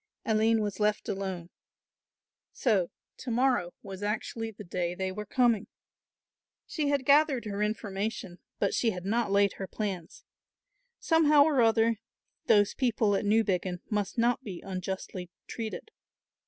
Aline 0.25 0.61
was 0.63 0.79
left 0.79 1.07
alone. 1.07 1.51
So 2.53 2.89
to 3.17 3.29
morrow 3.29 3.75
was 3.83 4.01
actually 4.01 4.49
the 4.49 4.63
day 4.63 4.95
they 4.95 5.11
were 5.11 5.27
coming! 5.27 5.67
She 6.65 6.87
had 6.89 7.05
gathered 7.05 7.45
her 7.45 7.61
information, 7.61 8.39
but 8.57 8.73
she 8.73 8.89
had 8.89 9.05
not 9.05 9.29
laid 9.31 9.53
her 9.57 9.67
plans. 9.67 10.23
Somehow 10.99 11.43
or 11.43 11.61
other 11.61 11.99
those 12.47 12.73
people 12.73 13.15
at 13.15 13.25
Newbiggin 13.25 13.79
must 13.91 14.17
not 14.17 14.43
be 14.43 14.59
unjustly 14.61 15.29
treated. 15.45 15.91